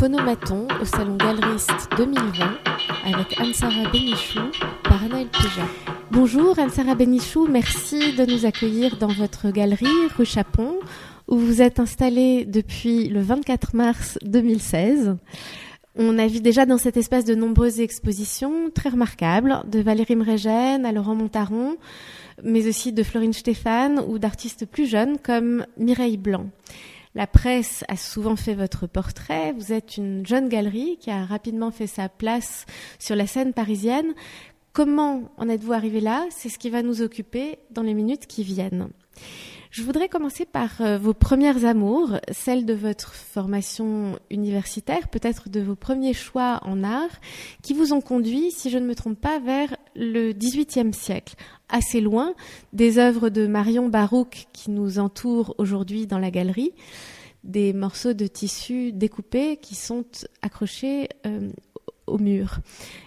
Phonomaton 0.00 0.66
au 0.80 0.86
Salon 0.86 1.16
Galeriste 1.16 1.90
2020 1.98 2.56
avec 3.04 3.38
Anne-Sara 3.38 3.90
Benichou 3.92 4.40
par 4.82 5.04
Anaël 5.04 5.28
Pija. 5.28 5.66
Bonjour 6.10 6.58
Anne-Sara 6.58 6.94
Benichou, 6.94 7.46
merci 7.46 8.14
de 8.14 8.24
nous 8.24 8.46
accueillir 8.46 8.96
dans 8.96 9.12
votre 9.12 9.50
galerie 9.50 9.84
rue 10.16 10.24
Chapon 10.24 10.78
où 11.28 11.36
vous 11.36 11.60
êtes 11.60 11.80
installée 11.80 12.46
depuis 12.46 13.08
le 13.08 13.20
24 13.20 13.76
mars 13.76 14.18
2016. 14.22 15.18
On 15.96 16.18
a 16.18 16.26
vu 16.28 16.40
déjà 16.40 16.64
dans 16.64 16.78
cet 16.78 16.96
espace 16.96 17.26
de 17.26 17.34
nombreuses 17.34 17.80
expositions 17.80 18.70
très 18.74 18.88
remarquables 18.88 19.60
de 19.66 19.80
Valérie 19.80 20.16
Mrégène 20.16 20.86
à 20.86 20.92
Laurent 20.92 21.14
Montaron, 21.14 21.76
mais 22.42 22.66
aussi 22.66 22.94
de 22.94 23.02
Florine 23.02 23.34
Stéphane 23.34 24.02
ou 24.08 24.18
d'artistes 24.18 24.64
plus 24.64 24.86
jeunes 24.86 25.18
comme 25.18 25.66
Mireille 25.76 26.16
Blanc. 26.16 26.46
La 27.14 27.26
presse 27.26 27.84
a 27.88 27.96
souvent 27.96 28.36
fait 28.36 28.54
votre 28.54 28.86
portrait. 28.86 29.52
Vous 29.52 29.72
êtes 29.72 29.96
une 29.96 30.24
jeune 30.24 30.48
galerie 30.48 30.96
qui 31.00 31.10
a 31.10 31.24
rapidement 31.24 31.72
fait 31.72 31.88
sa 31.88 32.08
place 32.08 32.66
sur 33.00 33.16
la 33.16 33.26
scène 33.26 33.52
parisienne. 33.52 34.14
Comment 34.72 35.32
en 35.36 35.48
êtes-vous 35.48 35.72
arrivé 35.72 36.00
là? 36.00 36.24
C'est 36.30 36.48
ce 36.48 36.58
qui 36.58 36.70
va 36.70 36.82
nous 36.82 37.02
occuper 37.02 37.58
dans 37.72 37.82
les 37.82 37.94
minutes 37.94 38.26
qui 38.26 38.44
viennent. 38.44 38.90
Je 39.70 39.84
voudrais 39.84 40.08
commencer 40.08 40.46
par 40.46 40.80
euh, 40.80 40.98
vos 40.98 41.14
premières 41.14 41.64
amours, 41.64 42.18
celles 42.32 42.66
de 42.66 42.74
votre 42.74 43.14
formation 43.14 44.18
universitaire, 44.28 45.06
peut-être 45.06 45.48
de 45.48 45.60
vos 45.60 45.76
premiers 45.76 46.12
choix 46.12 46.58
en 46.64 46.82
art, 46.82 47.20
qui 47.62 47.72
vous 47.72 47.92
ont 47.92 48.00
conduit, 48.00 48.50
si 48.50 48.68
je 48.68 48.78
ne 48.78 48.86
me 48.86 48.96
trompe 48.96 49.20
pas, 49.20 49.38
vers 49.38 49.76
le 49.94 50.32
XVIIIe 50.32 50.92
siècle, 50.92 51.36
assez 51.68 52.00
loin 52.00 52.34
des 52.72 52.98
œuvres 52.98 53.28
de 53.28 53.46
Marion 53.46 53.88
Barouk 53.88 54.48
qui 54.52 54.72
nous 54.72 54.98
entourent 54.98 55.54
aujourd'hui 55.58 56.08
dans 56.08 56.18
la 56.18 56.32
galerie, 56.32 56.72
des 57.44 57.72
morceaux 57.72 58.12
de 58.12 58.26
tissu 58.26 58.90
découpés 58.90 59.56
qui 59.56 59.76
sont 59.76 60.04
accrochés 60.42 61.08
euh, 61.26 61.48
au 62.08 62.18
mur 62.18 62.58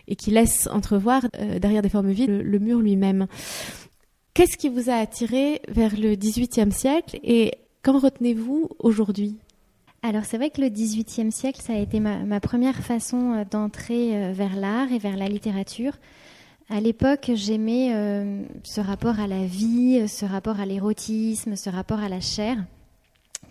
et 0.07 0.15
qui 0.15 0.31
laissent 0.31 0.67
entrevoir 0.67 1.23
euh, 1.37 1.59
derrière 1.59 1.81
des 1.81 1.89
formes 1.89 2.11
vides 2.11 2.41
le 2.41 2.59
mur 2.59 2.79
lui-même. 2.79 3.27
Qu'est-ce 4.33 4.57
qui 4.57 4.67
vous 4.67 4.89
a 4.89 4.95
attiré 4.95 5.61
vers 5.67 5.95
le 5.95 6.15
XVIIIe 6.15 6.71
siècle 6.71 7.19
et 7.23 7.51
qu'en 7.83 7.99
retenez-vous 7.99 8.67
aujourd'hui? 8.79 9.37
Alors 10.01 10.25
c'est 10.25 10.37
vrai 10.37 10.49
que 10.49 10.59
le 10.59 10.69
XVIIIe 10.69 11.31
siècle, 11.31 11.61
ça 11.61 11.73
a 11.73 11.77
été 11.77 11.99
ma, 11.99 12.39
première 12.39 12.77
façon 12.77 13.33
euh, 13.33 13.43
d'entrer 13.45 14.17
euh, 14.17 14.31
vers 14.33 14.55
l'art 14.55 14.91
et 14.91 14.97
vers 14.97 15.17
la 15.17 15.27
littérature. 15.27 15.93
À 16.71 16.81
l'époque, 16.81 17.29
j'aimais 17.35 17.91
euh, 17.93 18.41
ce 18.63 18.81
rapport 18.81 19.19
à 19.19 19.27
la 19.27 19.45
vie, 19.45 20.07
ce 20.07 20.25
rapport 20.25 20.59
à 20.59 20.65
l'érotisme, 20.65 21.55
ce 21.55 21.69
rapport 21.69 21.99
à 21.99 22.09
la 22.09 22.19
chair 22.19 22.57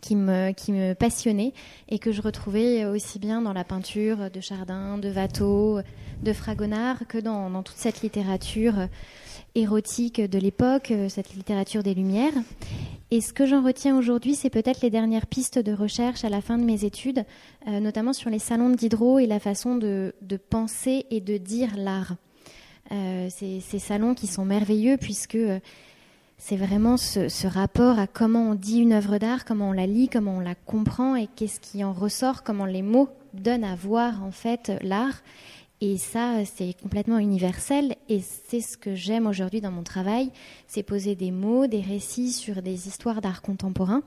qui 0.00 0.16
me, 0.16 0.94
passionnait 0.94 1.52
et 1.88 2.00
que 2.00 2.10
je 2.10 2.22
retrouvais 2.22 2.86
aussi 2.86 3.20
bien 3.20 3.40
dans 3.40 3.52
la 3.52 3.62
peinture 3.62 4.32
de 4.32 4.40
Chardin, 4.40 4.98
de 4.98 5.12
Watteau, 5.12 5.78
de 6.24 6.32
Fragonard 6.32 7.06
que 7.06 7.18
dans 7.18 7.62
toute 7.62 7.76
cette 7.76 8.02
littérature 8.02 8.88
érotique 9.54 10.20
de 10.20 10.38
l'époque, 10.38 10.90
euh, 10.90 11.08
cette 11.08 11.34
littérature 11.34 11.82
des 11.82 11.94
Lumières. 11.94 12.32
Et 13.10 13.20
ce 13.20 13.32
que 13.32 13.44
j'en 13.44 13.62
retiens 13.62 13.96
aujourd'hui, 13.96 14.34
c'est 14.34 14.50
peut-être 14.50 14.80
les 14.80 14.90
dernières 14.90 15.26
pistes 15.26 15.58
de 15.58 15.72
recherche 15.72 16.24
à 16.24 16.30
la 16.30 16.40
fin 16.40 16.56
de 16.56 16.64
mes 16.64 16.84
études, 16.84 17.24
euh, 17.68 17.80
notamment 17.80 18.14
sur 18.14 18.30
les 18.30 18.38
salons 18.38 18.70
de 18.70 18.74
Diderot 18.74 19.18
et 19.18 19.26
la 19.26 19.38
façon 19.38 19.76
de, 19.76 20.14
penser 20.48 21.04
et 21.10 21.20
de 21.20 21.36
dire 21.36 21.70
l'art. 21.76 22.16
Euh, 22.90 23.28
ces, 23.30 23.60
salons 23.78 24.14
qui 24.14 24.26
sont 24.26 24.44
merveilleux 24.44 24.96
puisque 24.96 25.38
c'est 26.38 26.56
vraiment 26.56 26.96
ce, 26.96 27.28
ce, 27.28 27.46
rapport 27.46 27.98
à 27.98 28.06
comment 28.06 28.50
on 28.50 28.54
dit 28.54 28.80
une 28.80 28.92
œuvre 28.92 29.18
d'art, 29.18 29.44
comment 29.44 29.68
on 29.68 29.72
la 29.72 29.86
lit, 29.86 30.08
comment 30.08 30.36
on 30.38 30.40
la 30.40 30.54
comprend 30.54 31.14
et 31.14 31.28
qu'est-ce 31.36 31.60
qui 31.60 31.84
en 31.84 31.92
ressort, 31.92 32.42
comment 32.42 32.66
les 32.66 32.82
mots 32.82 33.08
donnent 33.34 33.64
à 33.64 33.76
voir 33.76 34.24
en 34.24 34.30
fait 34.30 34.72
l'art 34.82 35.22
et 35.84 35.98
ça, 35.98 36.44
c'est 36.44 36.74
complètement 36.80 37.18
universel. 37.18 37.96
Et 38.08 38.20
c'est 38.20 38.60
ce 38.60 38.76
que 38.78 38.94
j'aime 38.94 39.26
aujourd'hui 39.26 39.60
dans 39.60 39.72
mon 39.72 39.82
travail, 39.82 40.30
c'est 40.68 40.84
poser 40.84 41.16
des 41.16 41.32
mots, 41.32 41.66
des 41.66 41.80
récits 41.80 42.30
sur 42.30 42.62
des 42.62 42.86
histoires 42.86 43.20
d'art 43.20 43.42
contemporain, 43.42 44.04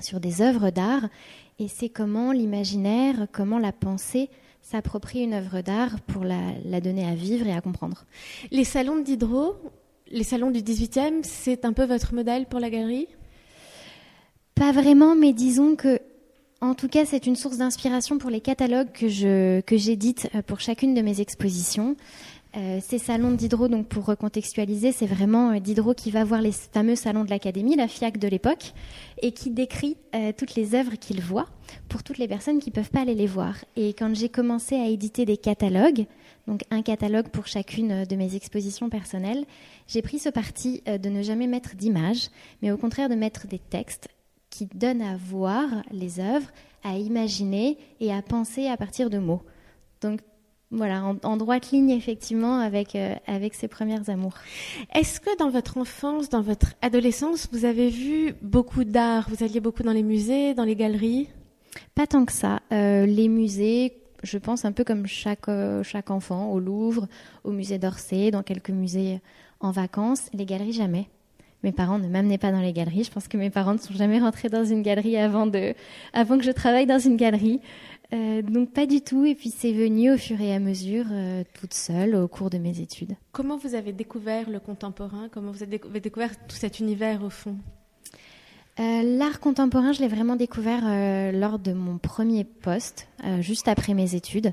sur 0.00 0.18
des 0.18 0.40
œuvres 0.40 0.70
d'art, 0.70 1.10
et 1.58 1.68
c'est 1.68 1.90
comment 1.90 2.32
l'imaginaire, 2.32 3.26
comment 3.32 3.58
la 3.58 3.70
pensée 3.70 4.30
s'approprie 4.62 5.24
une 5.24 5.34
œuvre 5.34 5.60
d'art 5.60 6.00
pour 6.00 6.24
la, 6.24 6.80
donner 6.80 7.06
à 7.06 7.14
vivre 7.14 7.46
et 7.46 7.52
à 7.52 7.60
comprendre. 7.60 8.06
Les 8.50 8.64
salons 8.64 8.96
de 8.96 9.02
Diderot, 9.02 9.56
les 10.10 10.24
salons 10.24 10.50
du 10.50 10.60
18e, 10.60 11.22
c'est 11.22 11.66
un 11.66 11.74
peu 11.74 11.84
votre 11.84 12.14
modèle 12.14 12.46
pour 12.46 12.60
la 12.60 12.70
galerie? 12.70 13.08
Pas 14.54 14.72
vraiment, 14.72 15.14
mais 15.14 15.34
disons 15.34 15.76
que 15.76 16.00
en 16.60 16.74
tout 16.74 16.88
cas, 16.88 17.04
c'est 17.04 17.26
une 17.26 17.36
source 17.36 17.58
d'inspiration 17.58 18.18
pour 18.18 18.30
les 18.30 18.40
catalogues 18.40 18.90
que 18.92 19.06
j'édite 19.76 20.28
euh, 20.34 20.42
pour 20.42 20.58
chacune 20.58 20.92
de 20.92 21.02
mes 21.02 21.20
expositions. 21.20 21.96
Euh, 22.56 22.80
ces 22.82 22.98
salons 22.98 23.30
de 23.30 23.36
Diderot, 23.36 23.68
donc 23.68 23.86
pour 23.86 24.06
recontextualiser, 24.06 24.90
c'est 24.90 25.06
vraiment 25.06 25.52
euh, 25.52 25.60
Diderot 25.60 25.94
qui 25.94 26.10
va 26.10 26.24
voir 26.24 26.40
les 26.40 26.50
fameux 26.50 26.96
salons 26.96 27.22
de 27.22 27.30
l'Académie, 27.30 27.76
la 27.76 27.86
FIAC 27.86 28.18
de 28.18 28.26
l'époque, 28.26 28.72
et 29.22 29.30
qui 29.32 29.50
décrit 29.50 29.96
toutes 30.36 30.54
les 30.54 30.74
œuvres 30.74 30.96
qu'il 30.96 31.20
voit 31.20 31.46
pour 31.88 32.02
toutes 32.02 32.18
les 32.18 32.26
personnes 32.26 32.58
qui 32.58 32.70
ne 32.70 32.74
peuvent 32.74 32.90
pas 32.90 33.02
aller 33.02 33.14
les 33.14 33.26
voir. 33.26 33.56
Et 33.76 33.90
quand 33.90 34.14
j'ai 34.14 34.28
commencé 34.28 34.74
à 34.74 34.86
éditer 34.86 35.26
des 35.26 35.36
catalogues, 35.36 36.06
donc 36.46 36.62
un 36.70 36.82
catalogue 36.82 37.28
pour 37.28 37.46
chacune 37.46 38.04
de 38.04 38.16
mes 38.16 38.34
expositions 38.34 38.88
personnelles, 38.88 39.44
j'ai 39.86 40.02
pris 40.02 40.18
ce 40.18 40.28
parti 40.28 40.82
de 40.86 41.08
ne 41.08 41.22
jamais 41.22 41.46
mettre 41.46 41.76
d'images, 41.76 42.30
mais 42.62 42.70
au 42.70 42.78
contraire 42.78 43.08
de 43.08 43.14
mettre 43.14 43.46
des 43.46 43.58
textes 43.58 44.08
qui 44.58 44.66
donne 44.66 45.02
à 45.02 45.16
voir 45.16 45.68
les 45.92 46.18
œuvres, 46.18 46.48
à 46.82 46.96
imaginer 46.96 47.78
et 48.00 48.12
à 48.12 48.22
penser 48.22 48.66
à 48.66 48.76
partir 48.76 49.08
de 49.08 49.18
mots. 49.18 49.42
Donc 50.00 50.20
voilà, 50.72 51.14
en, 51.22 51.36
droite 51.36 51.70
ligne 51.70 51.90
effectivement 51.90 52.58
avec, 52.58 52.96
euh, 52.96 53.14
avec 53.26 53.54
ses 53.54 53.68
premières 53.68 54.10
amours. 54.10 54.34
Est-ce 54.94 55.20
que 55.20 55.36
dans 55.38 55.48
votre 55.48 55.78
enfance, 55.78 56.28
dans 56.28 56.42
votre 56.42 56.74
adolescence, 56.82 57.48
vous 57.52 57.64
avez 57.64 57.88
vu 57.88 58.34
beaucoup 58.42 58.84
d'art? 58.84 59.28
Vous 59.30 59.44
alliez 59.44 59.60
beaucoup 59.60 59.84
dans 59.84 59.92
les 59.92 60.02
musées, 60.02 60.54
dans 60.54 60.64
les 60.64 60.74
galeries? 60.74 61.28
Pas 61.94 62.08
tant 62.08 62.24
que 62.24 62.32
ça. 62.32 62.60
Euh, 62.72 63.06
les 63.06 63.28
musées, 63.28 64.02
je 64.24 64.38
pense 64.38 64.64
un 64.64 64.72
peu 64.72 64.82
comme 64.82 65.06
chaque, 65.06 65.48
euh, 65.48 65.84
chaque 65.84 66.10
enfant, 66.10 66.50
au 66.50 66.58
Louvre, 66.58 67.06
au 67.44 67.52
musée 67.52 67.78
d'Orsay, 67.78 68.32
dans 68.32 68.42
quelques 68.42 68.70
musées 68.70 69.20
en 69.60 69.70
vacances. 69.70 70.28
Les 70.34 70.44
galeries, 70.44 70.72
jamais. 70.72 71.08
Mes 71.64 71.72
parents 71.72 71.98
ne 71.98 72.06
m'amenaient 72.06 72.38
pas 72.38 72.52
dans 72.52 72.60
les 72.60 72.72
galeries. 72.72 73.04
Je 73.04 73.10
pense 73.10 73.26
que 73.26 73.36
mes 73.36 73.50
parents 73.50 73.72
ne 73.72 73.78
sont 73.78 73.94
jamais 73.94 74.20
rentrés 74.20 74.48
dans 74.48 74.64
une 74.64 74.82
galerie 74.82 75.16
avant, 75.16 75.46
de, 75.46 75.74
avant 76.12 76.38
que 76.38 76.44
je 76.44 76.52
travaille 76.52 76.86
dans 76.86 77.00
une 77.00 77.16
galerie. 77.16 77.60
Euh, 78.12 78.42
donc 78.42 78.72
pas 78.72 78.86
du 78.86 79.00
tout. 79.00 79.24
Et 79.24 79.34
puis 79.34 79.50
c'est 79.50 79.72
venu 79.72 80.12
au 80.12 80.16
fur 80.16 80.40
et 80.40 80.54
à 80.54 80.60
mesure, 80.60 81.06
euh, 81.10 81.42
toute 81.60 81.74
seule, 81.74 82.14
au 82.14 82.28
cours 82.28 82.48
de 82.48 82.58
mes 82.58 82.80
études. 82.80 83.16
Comment 83.32 83.56
vous 83.56 83.74
avez 83.74 83.92
découvert 83.92 84.48
le 84.48 84.60
contemporain? 84.60 85.28
Comment 85.30 85.50
vous 85.50 85.62
avez 85.62 85.80
découvert 86.00 86.30
tout 86.46 86.56
cet 86.56 86.78
univers 86.78 87.24
au 87.24 87.30
fond? 87.30 87.56
Euh, 88.78 89.02
L'art 89.18 89.40
contemporain, 89.40 89.92
je 89.92 90.00
l'ai 90.00 90.08
vraiment 90.08 90.36
découvert 90.36 90.82
lors 91.32 91.58
de 91.58 91.72
mon 91.72 91.98
premier 91.98 92.44
poste, 92.44 93.08
juste 93.40 93.66
après 93.66 93.92
mes 93.92 94.14
études, 94.14 94.52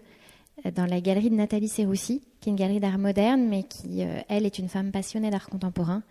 dans 0.73 0.87
la 0.87 0.99
galerie 0.99 1.29
de 1.29 1.35
Nathalie 1.35 1.67
Serroussi, 1.67 2.23
qui 2.41 2.49
est 2.49 2.51
une 2.51 2.57
galerie 2.57 2.79
d'art 2.79 2.97
moderne, 2.97 3.45
mais 3.47 3.61
qui, 3.61 4.03
elle, 4.27 4.47
est 4.47 4.57
une 4.57 4.67
femme 4.67 4.89
passionnée 4.91 5.29
d'art 5.29 5.47
contemporain 5.47 6.01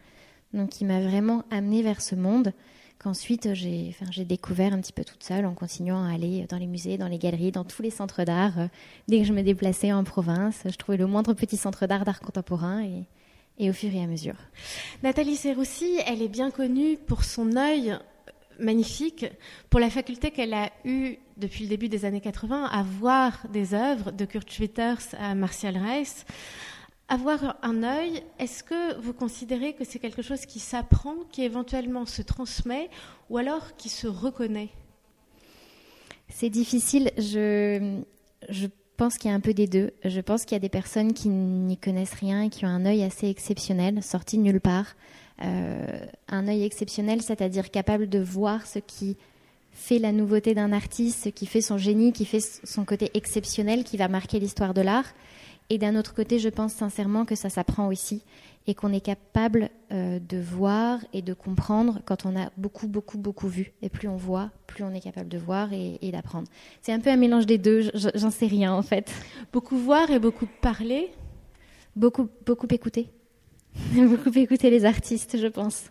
donc 0.54 0.70
qui 0.70 0.84
m'a 0.84 1.00
vraiment 1.00 1.44
amenée 1.50 1.82
vers 1.82 2.00
ce 2.00 2.14
monde 2.14 2.52
qu'ensuite 2.98 3.52
j'ai 3.52 4.24
découvert 4.24 4.72
un 4.72 4.80
petit 4.80 4.92
peu 4.92 5.04
toute 5.04 5.22
seule 5.22 5.44
en 5.44 5.52
continuant 5.52 6.04
à 6.04 6.14
aller 6.14 6.46
dans 6.48 6.56
les 6.56 6.66
musées, 6.66 6.96
dans 6.96 7.08
les 7.08 7.18
galeries, 7.18 7.52
dans 7.52 7.64
tous 7.64 7.82
les 7.82 7.90
centres 7.90 8.24
d'art. 8.24 8.54
Dès 9.08 9.18
que 9.18 9.24
je 9.24 9.32
me 9.32 9.42
déplaçais 9.42 9.92
en 9.92 10.04
province, 10.04 10.62
je 10.64 10.76
trouvais 10.76 10.96
le 10.96 11.06
moindre 11.06 11.34
petit 11.34 11.56
centre 11.56 11.86
d'art 11.86 12.04
d'art 12.04 12.20
contemporain 12.20 12.82
et, 12.82 13.04
et, 13.58 13.68
au 13.68 13.72
fur 13.72 13.92
et 13.94 14.02
à 14.02 14.06
mesure. 14.06 14.36
Nathalie 15.02 15.36
Serroussi, 15.36 15.98
elle 16.06 16.22
est 16.22 16.28
bien 16.28 16.50
connue 16.50 16.96
pour 16.96 17.24
son 17.24 17.56
œil 17.56 17.98
magnifique, 18.58 19.26
pour 19.68 19.80
la 19.80 19.90
faculté 19.90 20.30
qu'elle 20.30 20.54
a 20.54 20.70
eue 20.84 21.16
depuis 21.36 21.64
le 21.64 21.70
début 21.70 21.88
des 21.88 22.04
années 22.04 22.20
80 22.20 22.66
à 22.66 22.82
voir 22.82 23.46
des 23.52 23.74
œuvres 23.74 24.12
de 24.12 24.24
Kurt 24.24 24.50
Schwitters 24.50 25.14
à 25.18 25.34
Martial 25.34 25.76
Reiss. 25.76 26.24
Avoir 27.08 27.56
un 27.62 27.82
œil, 27.82 28.22
est-ce 28.38 28.64
que 28.64 28.98
vous 28.98 29.12
considérez 29.12 29.74
que 29.74 29.84
c'est 29.84 29.98
quelque 29.98 30.22
chose 30.22 30.46
qui 30.46 30.58
s'apprend, 30.58 31.14
qui 31.30 31.42
éventuellement 31.42 32.06
se 32.06 32.22
transmet, 32.22 32.88
ou 33.28 33.36
alors 33.36 33.76
qui 33.76 33.90
se 33.90 34.06
reconnaît? 34.06 34.70
C'est 36.28 36.48
difficile. 36.48 37.10
Je, 37.18 38.00
je 38.48 38.66
pense 38.96 39.18
qu'il 39.18 39.30
y 39.30 39.34
a 39.34 39.36
un 39.36 39.40
peu 39.40 39.52
des 39.52 39.66
deux. 39.66 39.92
Je 40.04 40.20
pense 40.20 40.44
qu'il 40.44 40.54
y 40.54 40.56
a 40.56 40.60
des 40.60 40.70
personnes 40.70 41.12
qui 41.12 41.28
n'y 41.28 41.76
connaissent 41.76 42.14
rien 42.14 42.42
et 42.44 42.48
qui 42.48 42.64
ont 42.64 42.68
un 42.68 42.86
œil 42.86 43.02
assez 43.02 43.28
exceptionnel, 43.28 44.02
sorti 44.02 44.38
de 44.38 44.42
nulle 44.42 44.60
part. 44.60 44.96
Euh, 45.42 46.06
un 46.28 46.48
œil 46.48 46.64
exceptionnel, 46.64 47.20
c'est-à-dire 47.20 47.70
capable 47.70 48.08
de 48.08 48.20
voir 48.20 48.66
ce 48.66 48.78
qui 48.78 49.16
fait 49.72 49.98
la 49.98 50.12
nouveauté 50.12 50.54
d'un 50.54 50.72
artiste, 50.72 51.24
ce 51.24 51.28
qui 51.28 51.46
fait 51.46 51.60
son 51.60 51.76
génie, 51.76 52.12
qui 52.12 52.24
fait 52.24 52.40
son 52.40 52.84
côté 52.84 53.10
exceptionnel, 53.14 53.84
qui 53.84 53.96
va 53.96 54.08
marquer 54.08 54.38
l'histoire 54.38 54.72
de 54.72 54.80
l'art 54.80 55.12
Et 55.70 55.78
d'un 55.78 55.96
autre 55.96 56.14
côté, 56.14 56.38
je 56.38 56.48
pense 56.48 56.74
sincèrement 56.74 57.24
que 57.24 57.34
ça 57.34 57.48
s'apprend 57.48 57.88
aussi 57.88 58.22
et 58.66 58.74
qu'on 58.74 58.92
est 58.92 59.00
capable 59.00 59.70
euh, 59.92 60.18
de 60.18 60.38
voir 60.38 61.00
et 61.12 61.22
de 61.22 61.34
comprendre 61.34 62.00
quand 62.04 62.24
on 62.24 62.36
a 62.36 62.50
beaucoup, 62.56 62.86
beaucoup, 62.86 63.18
beaucoup 63.18 63.48
vu. 63.48 63.72
Et 63.82 63.88
plus 63.88 64.08
on 64.08 64.16
voit, 64.16 64.50
plus 64.66 64.84
on 64.84 64.92
est 64.94 65.00
capable 65.00 65.28
de 65.28 65.38
voir 65.38 65.72
et, 65.72 65.98
d'apprendre. 66.12 66.48
C'est 66.82 66.92
un 66.92 67.00
peu 67.00 67.10
un 67.10 67.16
mélange 67.16 67.46
des 67.46 67.58
deux, 67.58 67.90
j'en 68.14 68.30
sais 68.30 68.46
rien 68.46 68.72
en 68.72 68.82
fait. 68.82 69.10
Beaucoup 69.52 69.76
voir 69.76 70.10
et 70.10 70.18
beaucoup 70.18 70.46
parler 70.60 71.10
Beaucoup, 71.96 72.28
beaucoup 72.44 72.66
écouter. 72.70 73.08
beaucoup 73.92 74.36
écouter 74.36 74.68
les 74.68 74.84
artistes, 74.84 75.38
je 75.40 75.46
pense. 75.46 75.84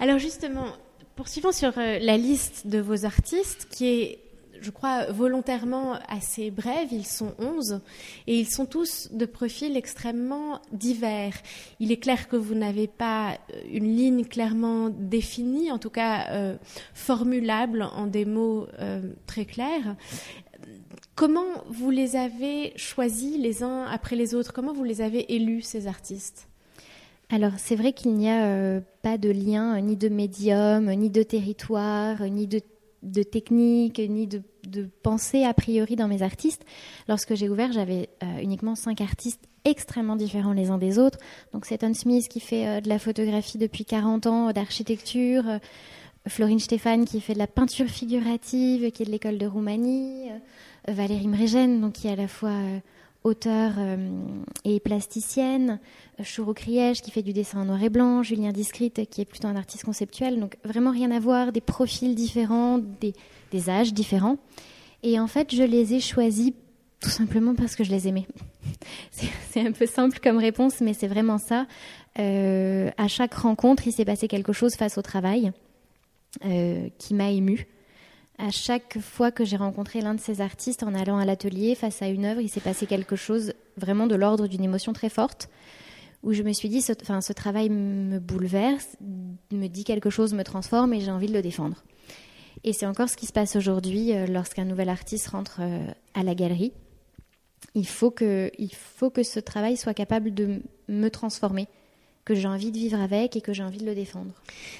Alors 0.00 0.18
justement, 0.18 0.66
poursuivons 1.14 1.52
sur 1.52 1.76
euh, 1.76 1.98
la 1.98 2.16
liste 2.16 2.66
de 2.66 2.78
vos 2.78 3.04
artistes 3.04 3.68
qui 3.70 3.86
est 3.86 4.18
je 4.60 4.70
crois, 4.70 5.06
volontairement 5.12 5.94
assez 6.08 6.50
brèves. 6.50 6.88
Ils 6.92 7.06
sont 7.06 7.34
onze 7.38 7.80
et 8.26 8.38
ils 8.38 8.48
sont 8.48 8.66
tous 8.66 9.08
de 9.12 9.26
profils 9.26 9.76
extrêmement 9.76 10.60
divers. 10.72 11.34
Il 11.80 11.92
est 11.92 11.96
clair 11.96 12.28
que 12.28 12.36
vous 12.36 12.54
n'avez 12.54 12.86
pas 12.86 13.32
euh, 13.32 13.60
une 13.70 13.96
ligne 13.96 14.24
clairement 14.24 14.90
définie, 14.90 15.70
en 15.70 15.78
tout 15.78 15.90
cas 15.90 16.30
euh, 16.30 16.56
formulable 16.94 17.82
en 17.82 18.06
des 18.06 18.24
mots 18.24 18.66
euh, 18.78 19.02
très 19.26 19.44
clairs. 19.44 19.96
Comment 21.14 21.64
vous 21.68 21.90
les 21.90 22.16
avez 22.16 22.72
choisis 22.76 23.38
les 23.38 23.62
uns 23.62 23.84
après 23.84 24.16
les 24.16 24.34
autres? 24.34 24.52
Comment 24.52 24.72
vous 24.72 24.84
les 24.84 25.00
avez 25.00 25.34
élus, 25.34 25.62
ces 25.62 25.86
artistes? 25.86 26.48
Alors 27.28 27.52
c'est 27.56 27.74
vrai 27.74 27.92
qu'il 27.92 28.14
n'y 28.14 28.30
a 28.30 28.80
pas 29.02 29.18
de 29.18 29.30
lien, 29.30 29.80
ni 29.80 29.96
de 29.96 30.08
médium, 30.08 30.92
ni 30.92 31.10
de 31.10 31.22
territoire, 31.22 32.22
ni 32.22 32.46
de 32.46 32.60
de 33.06 33.22
technique 33.22 33.98
ni 33.98 34.26
de, 34.26 34.42
pensée 35.02 35.44
a 35.44 35.54
priori 35.54 35.96
dans 35.96 36.08
mes 36.08 36.22
artistes. 36.22 36.64
Lorsque 37.08 37.34
j'ai 37.34 37.48
ouvert, 37.48 37.72
j'avais 37.72 38.10
euh, 38.22 38.40
uniquement 38.42 38.74
cinq 38.74 39.00
artistes 39.00 39.42
extrêmement 39.64 40.16
différents 40.16 40.52
les 40.52 40.70
uns 40.70 40.78
des 40.78 40.98
autres. 40.98 41.18
Donc 41.52 41.66
Tom 41.78 41.94
Smith 41.94 42.28
qui 42.28 42.40
fait 42.40 42.66
euh, 42.66 42.80
de 42.80 42.88
la 42.88 42.98
photographie 42.98 43.58
depuis 43.58 43.84
40 43.84 44.26
ans, 44.26 44.52
d'architecture, 44.52 45.48
euh, 45.48 45.58
Florine 46.26 46.58
Stéphane 46.58 47.04
qui 47.04 47.20
fait 47.20 47.34
de 47.34 47.38
la 47.38 47.46
peinture 47.46 47.86
figurative, 47.86 48.90
qui 48.90 49.02
est 49.04 49.06
de 49.06 49.12
l'école 49.12 49.38
de 49.38 49.46
Roumanie, 49.46 50.28
Valérie 50.88 51.28
Mregen, 51.28 51.80
donc 51.80 51.92
qui 51.92 52.08
est 52.08 52.12
à 52.12 52.16
la 52.16 52.26
fois 52.26 52.50
auteure 53.26 53.72
et 54.64 54.80
plasticienne, 54.80 55.80
Chouro 56.22 56.54
Kriège 56.54 57.02
qui 57.02 57.10
fait 57.10 57.22
du 57.22 57.32
dessin 57.32 57.60
en 57.60 57.64
noir 57.66 57.82
et 57.82 57.88
blanc, 57.88 58.22
Julien 58.22 58.52
Discrete 58.52 59.08
qui 59.10 59.20
est 59.20 59.24
plutôt 59.24 59.48
un 59.48 59.56
artiste 59.56 59.84
conceptuel, 59.84 60.40
donc 60.40 60.56
vraiment 60.64 60.92
rien 60.92 61.10
à 61.10 61.18
voir, 61.18 61.52
des 61.52 61.60
profils 61.60 62.14
différents, 62.14 62.78
des, 62.78 63.14
âges 63.68 63.92
différents. 63.92 64.38
Et 65.02 65.18
en 65.18 65.26
fait, 65.26 65.54
je 65.54 65.62
les 65.62 65.94
ai 65.94 66.00
choisis 66.00 66.52
tout 67.00 67.10
simplement 67.10 67.54
parce 67.54 67.74
que 67.74 67.84
je 67.84 67.90
les 67.90 68.08
aimais. 68.08 68.26
c'est 69.50 69.60
un 69.60 69.72
peu 69.72 69.86
simple 69.86 70.18
comme 70.22 70.38
réponse, 70.38 70.80
mais 70.80 70.94
c'est 70.94 71.08
vraiment 71.08 71.38
ça. 71.38 71.66
Euh, 72.18 72.90
à 72.96 73.08
chaque 73.08 73.34
rencontre, 73.34 73.86
il 73.86 73.92
s'est 73.92 74.04
passé 74.04 74.28
quelque 74.28 74.52
chose 74.52 74.74
face 74.74 74.98
au 74.98 75.02
travail 75.02 75.52
euh, 76.44 76.88
qui 76.98 77.14
m'a 77.14 77.30
émue. 77.30 77.66
À 78.38 78.50
chaque 78.50 78.98
fois 79.00 79.30
que 79.30 79.44
j'ai 79.44 79.56
rencontré 79.56 80.00
l'un 80.00 80.14
de 80.14 80.20
ces 80.20 80.40
artistes 80.40 80.82
en 80.82 80.94
allant 80.94 81.18
à 81.18 81.24
l'atelier 81.24 81.74
face 81.74 82.02
à 82.02 82.08
une 82.08 82.26
œuvre, 82.26 82.40
il 82.40 82.48
s'est 82.48 82.60
passé 82.60 82.86
quelque 82.86 83.16
chose 83.16 83.54
vraiment 83.76 84.06
de 84.06 84.14
l'ordre 84.14 84.46
d'une 84.46 84.64
émotion 84.64 84.92
très 84.92 85.08
forte 85.08 85.48
où 86.22 86.32
je 86.32 86.42
me 86.42 86.52
suis 86.52 86.68
dit, 86.68 86.82
ce, 86.82 86.92
enfin, 87.00 87.20
ce 87.20 87.32
travail 87.32 87.70
me 87.70 88.18
bouleverse, 88.18 88.96
me 89.52 89.68
dit 89.68 89.84
quelque 89.84 90.10
chose, 90.10 90.34
me 90.34 90.42
transforme 90.42 90.92
et 90.92 91.00
j'ai 91.00 91.10
envie 91.10 91.28
de 91.28 91.32
le 91.32 91.42
défendre. 91.42 91.84
Et 92.64 92.72
c'est 92.72 92.86
encore 92.86 93.08
ce 93.08 93.16
qui 93.16 93.26
se 93.26 93.32
passe 93.32 93.54
aujourd'hui 93.54 94.12
euh, 94.12 94.26
lorsqu'un 94.26 94.64
nouvel 94.64 94.88
artiste 94.88 95.28
rentre 95.28 95.58
euh, 95.60 95.86
à 96.14 96.22
la 96.24 96.34
galerie. 96.34 96.72
Il 97.74 97.86
faut, 97.86 98.10
que, 98.10 98.50
il 98.58 98.74
faut 98.74 99.10
que 99.10 99.22
ce 99.22 99.38
travail 99.38 99.76
soit 99.76 99.94
capable 99.94 100.34
de 100.34 100.62
me 100.88 101.08
transformer, 101.10 101.68
que 102.26 102.34
j'ai 102.34 102.48
envie 102.48 102.72
de 102.72 102.76
vivre 102.76 103.00
avec 103.00 103.36
et 103.36 103.40
que 103.40 103.54
j'ai 103.54 103.62
envie 103.62 103.78
de 103.78 103.86
le 103.86 103.94
défendre. 103.94 104.32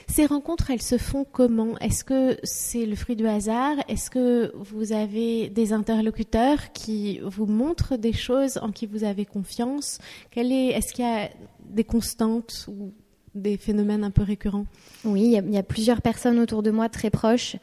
Ces 0.08 0.26
rencontres, 0.26 0.70
elles 0.70 0.82
se 0.82 0.98
font 0.98 1.24
comment? 1.24 1.78
Est-ce 1.78 2.04
que 2.04 2.38
c'est 2.42 2.84
le 2.84 2.96
fruit 2.96 3.14
du 3.14 3.26
hasard? 3.26 3.76
Est-ce 3.88 4.10
que 4.10 4.52
vous 4.56 4.92
avez 4.92 5.48
des 5.48 5.72
interlocuteurs 5.72 6.72
qui 6.72 7.20
vous 7.22 7.46
montrent 7.46 7.96
des 7.96 8.12
choses 8.12 8.58
en 8.58 8.72
qui 8.72 8.86
vous 8.86 9.04
avez 9.04 9.24
confiance? 9.24 9.98
Est, 10.34 10.44
Est-ce 10.44 10.92
qu'il 10.92 11.04
y 11.04 11.08
a 11.08 11.30
des 11.60 11.84
constantes 11.84 12.66
ou 12.68 12.92
des 13.36 13.56
phénomènes 13.56 14.04
un 14.04 14.10
peu 14.10 14.22
récurrents 14.22 14.66
Oui, 15.04 15.22
il 15.22 15.52
y, 15.52 15.58
a, 15.58 15.62
plusieurs 15.62 16.02
personnes 16.02 16.38
autour 16.38 16.62
de 16.62 16.70
moi 16.70 16.88
très 16.88 17.10
proches 17.10 17.56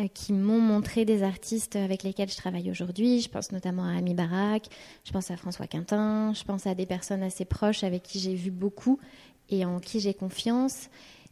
euh, 0.00 0.08
qui 0.12 0.32
m'ont 0.32 0.60
montré 0.60 1.04
des 1.04 1.22
artistes 1.22 1.76
avec 1.76 2.02
lesquels 2.02 2.30
je 2.30 2.36
travaille 2.36 2.70
aujourd'hui. 2.70 3.20
Je 3.20 3.28
pense 3.28 3.52
notamment 3.52 3.84
à 3.84 3.96
Ami 3.96 4.14
Barak, 4.14 4.68
je 5.04 5.12
pense 5.12 5.30
à 5.30 5.36
François 5.36 5.66
Quintin, 5.66 6.32
je 6.34 6.44
pense 6.44 6.66
à 6.66 6.74
des 6.74 6.86
personnes 6.86 7.22
assez 7.22 7.44
proches 7.44 7.84
avec 7.84 8.02
qui 8.02 8.18
j'ai 8.18 8.34
vu 8.34 8.50
beaucoup 8.50 8.98
et 9.50 9.64
en 9.64 9.78
qui 9.78 10.00
j'ai 10.00 10.14
confiance. 10.14 10.88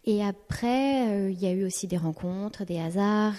Et 0.08 0.25
après, 0.25 1.08
euh, 1.08 1.31
il 1.31 1.43
y 1.43 1.46
a 1.46 1.50
eu 1.50 1.64
aussi 1.64 1.88
des 1.88 1.96
rencontres, 1.96 2.64
des 2.64 2.78
hasards. 2.78 3.34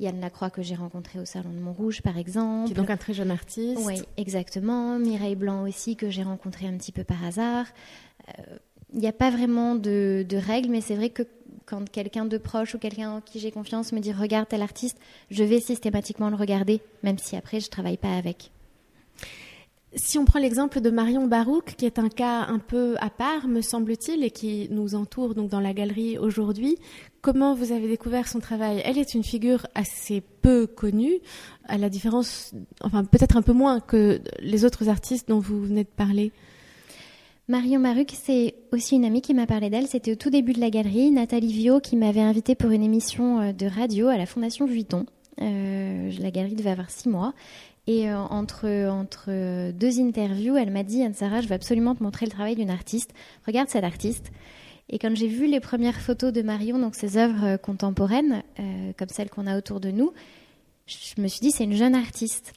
Yann 0.00 0.18
Lacroix 0.18 0.48
que 0.48 0.62
j'ai 0.62 0.74
rencontré 0.74 1.20
au 1.20 1.26
Salon 1.26 1.50
de 1.50 1.58
Montrouge, 1.58 2.00
par 2.00 2.16
exemple. 2.16 2.68
Qui 2.68 2.72
est 2.72 2.76
donc 2.76 2.88
un 2.88 2.96
très 2.96 3.12
jeune 3.12 3.30
artiste. 3.30 3.82
Oui, 3.84 4.00
exactement. 4.16 4.98
Mireille 4.98 5.36
Blanc 5.36 5.68
aussi, 5.68 5.94
que 5.94 6.08
j'ai 6.08 6.22
rencontré 6.22 6.66
un 6.66 6.76
petit 6.78 6.90
peu 6.90 7.04
par 7.04 7.22
hasard. 7.22 7.66
Euh, 8.30 8.56
il 8.96 9.00
n'y 9.00 9.08
a 9.08 9.12
pas 9.12 9.30
vraiment 9.30 9.74
de, 9.74 10.26
règles, 10.32 10.70
mais 10.70 10.80
c'est 10.80 10.96
vrai 10.96 11.10
que 11.10 11.22
quand 11.66 11.88
quelqu'un 11.90 12.24
de 12.24 12.38
proche 12.38 12.74
ou 12.74 12.78
quelqu'un 12.78 13.10
en 13.10 13.20
qui 13.20 13.38
j'ai 13.40 13.50
confiance 13.50 13.92
me 13.92 14.00
dit 14.00 14.12
regarde 14.12 14.48
tel 14.48 14.62
artiste, 14.62 14.98
je 15.30 15.44
vais 15.44 15.60
systématiquement 15.60 16.30
le 16.30 16.36
regarder, 16.36 16.80
même 17.02 17.18
si 17.18 17.36
après 17.36 17.60
je 17.60 17.66
ne 17.66 17.70
travaille 17.70 17.98
pas 17.98 18.16
avec. 18.16 18.50
Si 19.94 20.18
on 20.18 20.24
prend 20.24 20.38
l'exemple 20.38 20.80
de 20.80 20.90
Marion 20.90 21.26
Barouk, 21.26 21.74
qui 21.76 21.84
est 21.86 21.98
un 21.98 22.08
cas 22.08 22.46
un 22.46 22.58
peu 22.58 22.96
à 23.00 23.10
part, 23.10 23.48
me 23.48 23.60
semble-t-il, 23.60 24.24
et 24.24 24.30
qui 24.30 24.68
nous 24.70 24.94
entoure 24.94 25.34
donc 25.34 25.50
dans 25.50 25.60
la 25.60 25.74
galerie 25.74 26.18
aujourd'hui, 26.18 26.76
comment 27.20 27.54
vous 27.54 27.72
avez 27.72 27.88
découvert 27.88 28.28
son 28.28 28.40
travail? 28.40 28.80
Elle 28.84 28.98
est 28.98 29.14
une 29.14 29.24
figure 29.24 29.66
assez 29.74 30.22
peu 30.40 30.66
connue, 30.66 31.18
à 31.66 31.76
la 31.76 31.90
différence, 31.90 32.54
enfin 32.82 33.04
peut-être 33.04 33.36
un 33.36 33.42
peu 33.42 33.52
moins 33.52 33.80
que 33.80 34.20
les 34.40 34.64
autres 34.64 34.88
artistes 34.88 35.28
dont 35.28 35.38
vous 35.38 35.62
venez 35.62 35.84
de 35.84 35.88
parler. 35.88 36.32
Marion 37.48 37.78
Baruc, 37.78 38.10
c'est 38.12 38.56
aussi 38.72 38.96
une 38.96 39.04
amie 39.04 39.22
qui 39.22 39.32
m'a 39.32 39.46
parlé 39.46 39.70
d'elle. 39.70 39.86
C'était 39.86 40.10
au 40.10 40.16
tout 40.16 40.30
début 40.30 40.52
de 40.52 40.58
la 40.58 40.68
galerie, 40.68 41.12
Nathalie 41.12 41.52
Viau, 41.52 41.78
qui 41.78 41.94
m'avait 41.94 42.20
invitée 42.20 42.56
pour 42.56 42.72
une 42.72 42.82
émission 42.82 43.38
euh, 43.38 43.52
de 43.52 43.66
radio 43.66 44.08
à 44.08 44.16
la 44.16 44.26
Fondation 44.26 44.66
Vuitton. 44.66 45.06
Euh, 45.40 46.10
la 46.18 46.32
galerie 46.32 46.56
devait 46.56 46.70
avoir 46.70 46.90
six 46.90 47.08
mois. 47.08 47.34
Et 47.86 48.10
euh, 48.10 48.18
entre, 48.18 49.70
deux 49.70 50.00
interviews, 50.00 50.56
elle 50.56 50.72
m'a 50.72 50.82
dit 50.82 51.04
Anne-Sarah, 51.04 51.40
je 51.40 51.46
veux 51.46 51.54
absolument 51.54 51.94
te 51.94 52.02
montrer 52.02 52.26
le 52.26 52.32
travail 52.32 52.56
d'une 52.56 52.70
artiste. 52.70 53.12
Regarde 53.46 53.68
cette 53.68 53.84
artiste. 53.84 54.32
Et 54.88 54.98
quand 54.98 55.14
j'ai 55.14 55.28
vu 55.28 55.46
les 55.46 55.60
premières 55.60 56.00
photos 56.00 56.32
de 56.32 56.42
Marion, 56.42 56.80
donc 56.80 56.96
ses 56.96 57.16
œuvres 57.16 57.58
contemporaines, 57.58 58.42
comme 58.96 59.08
celles 59.08 59.30
qu'on 59.30 59.46
a 59.46 59.56
autour 59.56 59.78
de 59.78 59.90
nous, 59.90 60.12
je 60.86 61.20
me 61.20 61.26
suis 61.26 61.40
dit 61.40 61.50
c'est 61.50 61.64
une 61.64 61.74
jeune 61.74 61.94
artiste. 61.94 62.54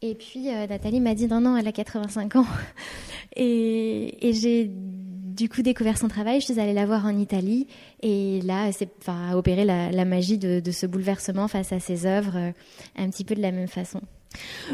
Et 0.00 0.14
puis 0.14 0.44
Nathalie 0.44 1.00
m'a 1.00 1.14
dit 1.14 1.26
non, 1.26 1.40
non, 1.40 1.56
elle 1.56 1.66
a 1.66 1.72
85 1.72 2.36
ans. 2.36 2.46
et, 3.36 4.30
j'ai 4.32 4.70
du 4.70 5.48
coup 5.48 5.62
découvert 5.62 5.98
son 5.98 6.08
travail. 6.08 6.40
Je 6.40 6.46
suis 6.46 6.60
allée 6.60 6.72
la 6.72 6.86
voir 6.86 7.04
en 7.04 7.16
Italie. 7.18 7.66
Et 8.02 8.40
là, 8.42 8.70
c'est 8.72 8.90
enfin, 9.00 9.34
opéré 9.34 9.64
la, 9.64 10.04
magie 10.04 10.38
de, 10.38 10.70
ce 10.70 10.86
bouleversement 10.86 11.48
face 11.48 11.72
à 11.72 11.80
ses 11.80 12.06
œuvres, 12.06 12.52
un 12.96 13.10
petit 13.10 13.24
peu 13.24 13.34
de 13.34 13.42
la 13.42 13.50
même 13.50 13.68
façon. 13.68 14.00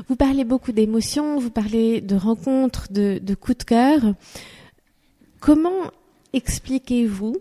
Vous 0.08 0.16
parlez 0.16 0.44
beaucoup 0.44 0.72
d'émotions, 0.72 1.38
vous 1.38 1.50
parlez 1.50 2.00
de 2.00 2.16
rencontres, 2.16 2.92
de, 2.92 3.18
de 3.22 3.34
coups 3.34 3.58
de 3.58 3.64
cœur. 3.64 4.00
Comment 5.40 5.90
expliquez-vous 6.32 7.36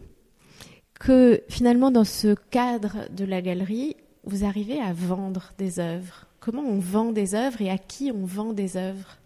que 1.00 1.42
finalement 1.50 1.92
dans 1.92 2.04
ce 2.04 2.36
cadre 2.52 3.10
de 3.10 3.26
la 3.26 3.42
galerie, 3.42 3.98
vous 4.24 4.46
arrivez 4.46 4.80
à 4.80 4.94
vendre 4.94 5.52
des 5.58 5.80
œuvres? 5.80 6.28
Comment 6.44 6.64
on 6.64 6.78
vend 6.78 7.14
des 7.14 7.36
œuvres 7.36 7.62
et 7.62 7.70
à 7.70 7.78
qui 7.78 8.12
on 8.14 8.26
vend 8.26 8.52
des 8.52 8.76
œuvres 8.76 9.18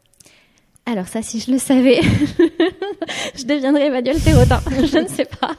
alors 0.89 1.09
ça, 1.09 1.21
si 1.21 1.41
je 1.41 1.51
le 1.51 1.57
savais, 1.57 1.99
je 3.35 3.43
deviendrais 3.43 3.87
Emmanuel 3.87 4.21
Perrotin. 4.21 4.61
je 4.69 4.99
ne 4.99 5.07
sais 5.09 5.25
pas. 5.25 5.51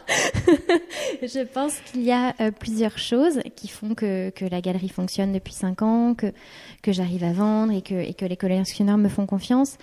je 1.20 1.44
pense 1.44 1.74
qu'il 1.80 2.00
y 2.00 2.12
a 2.12 2.34
euh, 2.40 2.50
plusieurs 2.50 2.96
choses 2.96 3.40
qui 3.54 3.68
font 3.68 3.94
que, 3.94 4.30
que, 4.30 4.46
la 4.46 4.62
galerie 4.62 4.88
fonctionne 4.88 5.34
depuis 5.34 5.52
cinq 5.52 5.82
ans, 5.82 6.14
que, 6.14 6.32
que 6.80 6.92
j'arrive 6.92 7.24
à 7.24 7.34
vendre 7.34 7.74
et 7.74 7.82
que, 7.82 7.94
et 7.94 8.14
que 8.14 8.24
les 8.24 8.38
collectionneurs 8.38 8.96
me 8.96 9.10
font 9.10 9.26
confiance. 9.26 9.76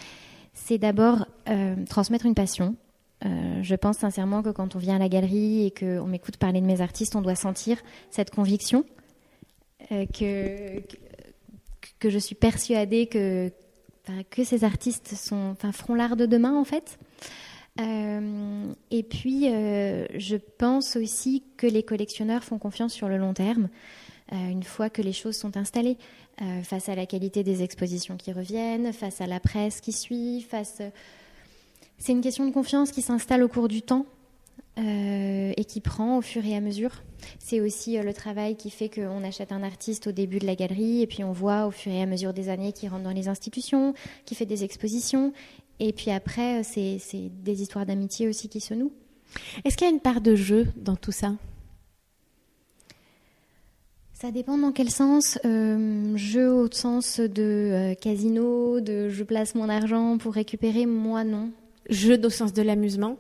C'est 0.56 0.80
d'abord 0.80 1.28
euh, 1.48 1.76
transmettre 1.88 2.26
une 2.26 2.34
passion. 2.34 2.76
Euh, 3.24 3.62
je 3.62 3.76
pense 3.76 3.98
sincèrement 3.98 4.42
que 4.42 4.50
quand 4.50 4.76
on 4.76 4.80
vient 4.80 4.96
à 4.96 5.00
la 5.00 5.10
galerie 5.10 5.68
et 5.68 5.72
qu'on 5.72 6.08
m'écoute 6.08 6.38
parler 6.38 6.60
de 6.60 6.66
mes 6.66 6.82
artistes, 6.82 7.16
on 7.16 7.22
doit 7.22 7.36
sentir 7.36 7.78
cette 8.10 8.32
conviction 8.32 8.84
que, 9.90 10.82
que 12.00 12.10
je 12.10 12.20
suis 12.20 12.36
persuadée 12.36 13.08
que 13.08 13.52
ces 14.44 14.64
artistes 14.64 15.16
sont, 15.16 15.56
feront 15.74 15.96
l'art 15.96 16.16
de 16.16 16.26
demain 16.26 16.58
en 16.58 16.66
fait. 16.66 16.98
Euh, 17.82 18.72
et 18.90 19.04
puis, 19.04 19.50
euh, 19.50 20.06
je 20.16 20.38
pense 20.38 20.96
aussi 20.96 21.44
que 21.58 21.68
les 21.68 21.84
collectionneurs 21.84 22.44
font 22.44 22.58
confiance 22.58 22.94
sur 22.94 23.10
le 23.10 23.18
long 23.18 23.34
terme. 23.34 23.70
une 24.32 24.64
fois 24.64 24.90
que 24.90 25.02
les 25.02 25.14
choses 25.14 25.36
sont 25.36 25.58
installées, 25.58 25.98
face 26.64 26.90
à 26.90 26.96
la 26.96 27.06
qualité 27.06 27.44
des 27.44 27.64
expositions 27.64 28.18
qui 28.18 28.34
reviennent, 28.34 28.92
face 28.92 29.22
à 29.22 29.28
la 29.28 29.40
presse 29.40 29.82
qui 29.82 29.92
suit, 29.92 30.42
face... 30.42 30.82
C'est 31.98 32.12
une 32.12 32.22
question 32.22 32.46
de 32.46 32.52
confiance 32.52 32.92
qui 32.92 33.02
s'installe 33.02 33.42
au 33.42 33.48
cours 33.48 33.70
du 33.70 33.82
temps 33.82 34.06
et 34.78 35.66
qui 35.66 35.80
prend 35.82 36.18
au 36.18 36.22
fur 36.22 36.46
et 36.46 36.56
à 36.56 36.62
mesure. 36.62 37.04
C'est 37.40 37.62
aussi 37.62 37.98
le 37.98 38.14
travail 38.14 38.56
qui 38.56 38.70
fait 38.70 38.90
qu'on 38.90 39.24
achète 39.24 39.52
un 39.52 39.64
artiste 39.64 40.08
au 40.08 40.12
début 40.12 40.40
de 40.40 40.46
la 40.46 40.56
galerie 40.56 41.02
et 41.02 41.08
puis 41.08 41.24
on 41.24 41.32
voit 41.32 41.66
au 41.66 41.72
fur 41.72 41.92
et 41.92 42.02
à 42.02 42.06
mesure 42.06 42.34
des 42.34 42.50
années 42.50 42.74
qu'il 42.74 42.90
rentre 42.90 43.04
dans 43.04 43.12
les 43.12 43.28
institutions, 43.28 43.94
qui 44.26 44.36
fait 44.36 44.46
des 44.46 44.64
expositions. 44.64 45.34
Et 45.80 45.94
puis 45.94 46.12
après, 46.12 46.64
c'est 46.64 47.00
des 47.44 47.62
histoires 47.62 47.86
d'amitié 47.86 48.28
aussi 48.28 48.50
qui 48.50 48.60
se 48.60 48.74
nouent. 48.74 48.94
Est-ce 49.64 49.78
qu'il 49.78 49.88
y 49.88 49.90
a 49.90 49.94
une 49.94 50.00
part 50.00 50.22
de 50.22 50.36
jeu 50.36 50.68
dans 50.76 50.96
tout 50.96 51.12
ça? 51.12 51.34
Ça 54.14 54.32
dépend 54.32 54.58
dans 54.58 54.72
quel 54.72 54.90
sens. 54.90 55.38
Euh, 55.44 56.16
jeu 56.16 56.52
au 56.52 56.72
sens 56.72 57.20
de 57.20 57.34
euh, 57.92 57.96
casino, 57.96 58.80
de 58.80 59.10
je 59.10 59.24
place 59.24 59.56
mon 59.56 59.68
argent 59.68 60.18
pour 60.18 60.34
récupérer, 60.34 60.86
moi 60.86 61.24
non. 61.24 61.52
Jeu 61.90 62.20
au 62.24 62.30
sens 62.30 62.54
de 62.54 62.62
l'amusement 62.62 63.18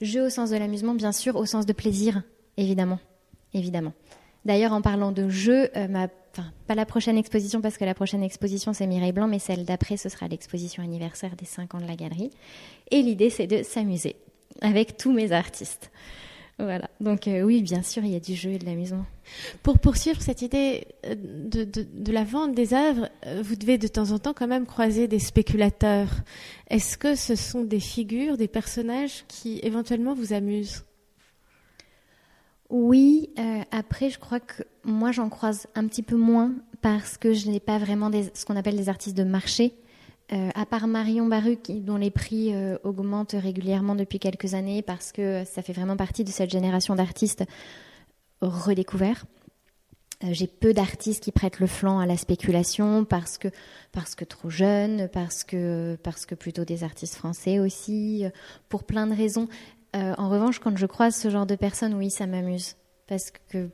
Jeu 0.00 0.26
au 0.26 0.30
sens 0.30 0.50
de 0.50 0.56
l'amusement, 0.56 0.94
bien 0.94 1.12
sûr, 1.12 1.36
au 1.36 1.46
sens 1.46 1.66
de 1.66 1.72
plaisir, 1.72 2.22
évidemment. 2.56 3.00
évidemment. 3.52 3.92
D'ailleurs, 4.44 4.72
en 4.72 4.82
parlant 4.82 5.10
de 5.10 5.28
jeu, 5.28 5.70
euh, 5.76 6.06
pas 6.66 6.74
la 6.74 6.86
prochaine 6.86 7.16
exposition, 7.16 7.60
parce 7.60 7.78
que 7.78 7.84
la 7.84 7.94
prochaine 7.94 8.22
exposition, 8.22 8.72
c'est 8.72 8.86
Mireille 8.86 9.12
Blanc, 9.12 9.28
mais 9.28 9.38
celle 9.38 9.64
d'après, 9.64 9.96
ce 9.96 10.08
sera 10.08 10.28
l'exposition 10.28 10.82
anniversaire 10.82 11.36
des 11.36 11.46
5 11.46 11.74
ans 11.74 11.80
de 11.80 11.86
la 11.86 11.96
galerie. 11.96 12.30
Et 12.90 13.02
l'idée, 13.02 13.30
c'est 13.30 13.46
de 13.46 13.62
s'amuser 13.62 14.16
avec 14.60 14.96
tous 14.96 15.12
mes 15.12 15.32
artistes. 15.32 15.90
Voilà. 16.58 16.88
Donc 17.00 17.26
euh, 17.26 17.42
oui, 17.42 17.62
bien 17.62 17.82
sûr, 17.82 18.04
il 18.04 18.12
y 18.12 18.16
a 18.16 18.20
du 18.20 18.34
jeu 18.34 18.50
et 18.50 18.58
de 18.58 18.64
l'amusement. 18.64 19.04
Pour 19.62 19.80
poursuivre 19.80 20.22
cette 20.22 20.42
idée 20.42 20.86
euh, 21.04 21.14
de, 21.16 22.12
la 22.12 22.22
vente 22.22 22.54
des 22.54 22.74
œuvres, 22.74 23.08
euh, 23.26 23.42
vous 23.44 23.56
devez 23.56 23.76
de 23.76 23.88
temps 23.88 24.12
en 24.12 24.18
temps 24.20 24.34
quand 24.34 24.46
même 24.46 24.66
croiser 24.66 25.08
des 25.08 25.18
spéculateurs. 25.18 26.10
Est-ce 26.70 26.96
que 26.96 27.16
ce 27.16 27.34
sont 27.34 27.64
des 27.64 27.80
figures, 27.80 28.36
des 28.36 28.46
personnages 28.46 29.24
qui 29.26 29.58
éventuellement 29.62 30.14
vous 30.14 30.32
amusent? 30.32 30.84
Oui. 32.70 33.30
après, 33.70 34.10
je 34.10 34.18
crois 34.18 34.40
que 34.40 34.62
moi, 34.84 35.12
j'en 35.12 35.28
croise 35.28 35.68
un 35.74 35.86
petit 35.86 36.02
peu 36.02 36.16
moins 36.16 36.54
parce 36.80 37.18
que 37.18 37.32
je 37.32 37.48
n'ai 37.48 37.60
pas 37.60 37.78
vraiment 37.78 38.10
ce 38.32 38.44
qu'on 38.44 38.56
appelle 38.56 38.76
des 38.76 38.88
artistes 38.88 39.16
de 39.16 39.22
marché. 39.22 39.74
Euh, 40.32 40.48
à 40.54 40.64
part 40.64 40.86
Marion 40.86 41.26
Baruch, 41.26 41.70
dont 41.70 41.96
les 41.96 42.10
prix 42.10 42.54
euh, 42.54 42.78
augmentent 42.82 43.36
régulièrement 43.38 43.94
depuis 43.94 44.18
quelques 44.18 44.54
années 44.54 44.80
parce 44.80 45.12
que 45.12 45.44
ça 45.44 45.60
fait 45.60 45.74
vraiment 45.74 45.98
partie 45.98 46.24
de 46.24 46.30
cette 46.30 46.48
génération 46.48 46.94
d'artistes 46.94 47.44
redécouverts. 48.40 49.26
Euh, 50.22 50.28
j'ai 50.30 50.46
peu 50.46 50.72
d'artistes 50.72 51.22
qui 51.22 51.30
prêtent 51.30 51.60
le 51.60 51.66
flanc 51.66 51.98
à 51.98 52.06
la 52.06 52.16
spéculation 52.16 53.04
parce 53.04 53.36
que, 53.36 53.48
parce 53.92 54.14
que 54.14 54.24
trop 54.24 54.48
jeunes, 54.48 55.10
parce 55.12 55.44
que, 55.44 55.98
parce 56.02 56.24
que 56.24 56.34
plutôt 56.34 56.64
des 56.64 56.84
artistes 56.84 57.16
français 57.16 57.58
aussi, 57.58 58.24
pour 58.70 58.84
plein 58.84 59.06
de 59.06 59.14
raisons. 59.14 59.48
en 59.92 60.30
revanche, 60.30 60.58
quand 60.58 60.74
je 60.76 60.86
croise 60.86 61.14
ce 61.14 61.28
genre 61.28 61.46
de 61.46 61.54
personnes, 61.54 61.92
oui, 61.92 62.10
ça 62.10 62.26
m'amuse 62.26 62.76
parce 63.06 63.30
que 63.50 63.68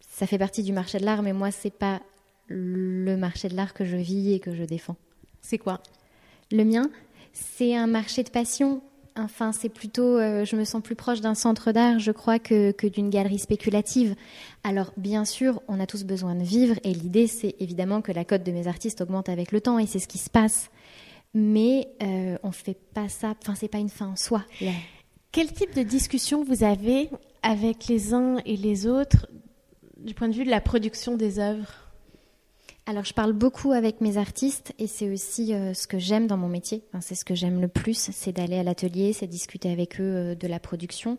ça 0.00 0.26
fait 0.26 0.38
partie 0.38 0.64
du 0.64 0.72
marché 0.72 0.98
de 0.98 1.04
l'art, 1.04 1.22
mais 1.22 1.32
moi, 1.32 1.52
c'est 1.52 1.72
pas 1.72 2.00
le 2.48 3.16
marché 3.16 3.48
de 3.48 3.54
l'art 3.54 3.72
que 3.72 3.84
je 3.84 3.96
vis 3.96 4.32
et 4.32 4.40
que 4.40 4.52
je 4.52 4.64
défends. 4.64 4.96
C'est 5.42 5.58
quoi 5.58 5.80
Le 6.50 6.64
mien, 6.64 6.88
c'est 7.32 7.74
un 7.74 7.86
marché 7.86 8.22
de 8.22 8.30
passion. 8.30 8.80
Enfin, 9.16 9.52
c'est 9.52 9.68
plutôt, 9.68 10.16
euh, 10.16 10.46
je 10.46 10.56
me 10.56 10.64
sens 10.64 10.82
plus 10.82 10.94
proche 10.94 11.20
d'un 11.20 11.34
centre 11.34 11.72
d'art, 11.72 11.98
je 11.98 12.12
crois, 12.12 12.38
que, 12.38 12.88
d'une 12.88 13.10
galerie 13.10 13.38
spéculative. 13.38 14.14
Alors, 14.64 14.92
bien 14.96 15.26
sûr, 15.26 15.60
on 15.68 15.80
a 15.80 15.86
tous 15.86 16.04
besoin 16.04 16.34
de 16.34 16.42
vivre, 16.42 16.76
et 16.82 16.94
l'idée, 16.94 17.26
c'est 17.26 17.54
évidemment 17.60 18.00
que 18.00 18.10
la 18.12 18.24
cote 18.24 18.42
de 18.42 18.52
mes 18.52 18.68
artistes 18.68 19.02
augmente 19.02 19.28
avec 19.28 19.52
le 19.52 19.60
temps, 19.60 19.78
et 19.78 19.86
c'est 19.86 19.98
ce 19.98 20.08
qui 20.08 20.16
se 20.16 20.30
passe. 20.30 20.70
Mais 21.34 21.88
euh, 22.02 22.38
on 22.42 22.52
fait 22.52 22.78
pas 22.94 23.08
ça, 23.10 23.34
enfin, 23.42 23.54
c'est 23.54 23.68
pas 23.68 23.78
une 23.78 23.90
fin 23.90 24.06
en 24.06 24.16
soi. 24.16 24.44
Quel 25.30 25.52
type 25.52 25.74
de 25.74 25.82
discussion 25.82 26.44
vous 26.44 26.62
avez 26.62 27.10
avec 27.42 27.88
les 27.88 28.14
uns 28.14 28.36
et 28.46 28.56
les 28.56 28.86
autres 28.86 29.26
du 29.98 30.14
point 30.14 30.28
de 30.28 30.34
vue 30.34 30.44
de 30.44 30.50
la 30.50 30.60
production 30.60 31.16
des 31.16 31.38
œuvres? 31.38 31.81
Alors, 32.84 33.04
je 33.04 33.14
parle 33.14 33.32
beaucoup 33.32 33.70
avec 33.70 34.00
mes 34.00 34.16
artistes 34.16 34.74
et 34.80 34.88
c'est 34.88 35.08
aussi 35.08 35.54
euh, 35.54 35.72
ce 35.72 35.86
que 35.86 36.00
j'aime 36.00 36.26
dans 36.26 36.36
mon 36.36 36.48
métier. 36.48 36.82
c'est 37.00 37.14
ce 37.14 37.24
que 37.24 37.34
j'aime 37.34 37.60
le 37.60 37.68
plus, 37.68 38.10
c'est 38.12 38.32
d'aller 38.32 38.58
à 38.58 38.64
l'atelier, 38.64 39.12
c'est 39.12 39.28
discuter 39.28 39.70
avec 39.70 40.00
eux 40.00 40.02
euh, 40.02 40.34
de 40.34 40.48
la 40.48 40.58
production, 40.58 41.16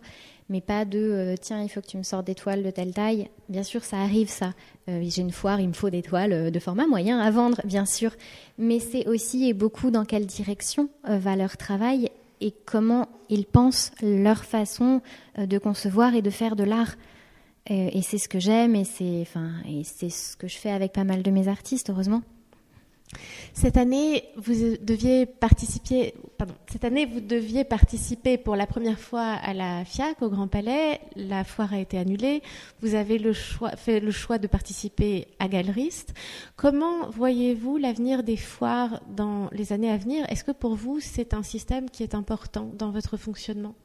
mais 0.50 0.60
pas 0.60 0.84
de 0.84 1.00
euh, 1.00 1.36
tiens, 1.40 1.62
il 1.64 1.70
faut 1.70 1.80
que 1.80 1.88
tu 1.88 1.98
me 1.98 2.04
sortes 2.04 2.28
des 2.28 2.36
toiles 2.36 2.64
de 2.64 2.70
telle 2.70 2.94
taille. 2.94 3.30
Bien 3.48 3.64
sûr, 3.64 3.86
ça 3.86 4.02
arrive, 4.02 4.28
ça. 4.28 4.54
J'ai 4.88 5.22
une 5.22 5.32
foire, 5.32 5.62
il 5.62 5.70
me 5.70 5.74
faut 5.74 5.90
des 5.90 6.02
toiles 6.02 6.52
de 6.52 6.60
format 6.60 6.86
moyen 6.86 7.20
à 7.20 7.32
vendre, 7.32 7.62
bien 7.64 7.86
sûr. 7.86 8.12
Mais 8.58 8.80
c'est 8.80 9.08
aussi 9.08 9.48
et 9.48 9.54
beaucoup 9.54 9.90
dans 9.90 10.04
quelle 10.04 10.26
direction 10.26 10.90
va 11.06 11.38
leur 11.38 11.56
travail 11.56 12.10
et 12.42 12.54
comment 12.66 13.08
ils 13.30 13.46
pensent 13.46 13.92
leur 14.02 14.44
façon 14.44 15.02
de 15.38 15.58
concevoir 15.58 16.14
et 16.16 16.22
de 16.22 16.30
faire 16.30 16.58
de 16.58 16.66
l'art. 16.66 16.96
Et, 17.68 18.02
c'est 18.02 18.18
ce 18.18 18.28
que 18.28 18.40
j'aime 18.40 18.76
et 18.76 18.84
c'est 18.84 19.22
enfin, 19.22 19.52
et 19.66 19.84
c'est 19.86 20.10
ce 20.10 20.36
que 20.36 20.50
je 20.50 20.58
fais 20.58 20.72
avec 20.72 20.92
pas 20.92 21.06
mal 21.06 21.24
de 21.24 21.32
mes 21.32 21.48
artistes, 21.48 21.90
heureusement. 21.90 22.22
Cette 23.54 23.78
année, 23.78 24.24
vous 24.36 24.54
deviez 24.82 25.26
participer. 25.26 26.16
Cette 26.68 26.84
année, 26.84 27.06
vous 27.06 27.22
deviez 27.22 27.64
participer 27.64 28.38
pour 28.38 28.56
la 28.56 28.66
première 28.66 29.00
fois 29.00 29.22
à 29.22 29.54
la 29.54 29.86
FIAC 29.86 30.22
au 30.22 30.30
Grand 30.30 30.48
Palais. 30.48 31.00
La 31.16 31.44
foire 31.44 31.74
a 31.74 31.80
été 31.80 31.98
annulée. 31.98 32.42
Vous 32.82 32.96
avez 32.96 33.22
fait 33.78 34.00
le 34.00 34.12
choix 34.12 34.38
de 34.40 34.48
participer 34.48 35.28
à 35.40 35.48
Galeriste. 35.48 36.14
Comment 36.56 37.10
voyez-vous 37.12 37.78
l'avenir 37.78 38.24
des 38.24 38.38
foires 38.38 39.02
dans 39.16 39.50
les 39.52 39.72
années 39.72 39.92
à 39.92 39.98
venir? 39.98 40.26
Est-ce 40.30 40.44
que 40.44 40.52
pour 40.52 40.76
vous, 40.76 41.00
c'est 41.00 41.34
un 41.34 41.44
système 41.44 41.90
qui 41.90 42.04
est 42.04 42.16
important 42.16 42.72
dans 42.78 42.92
votre 42.92 43.16
fonctionnement? 43.16 43.76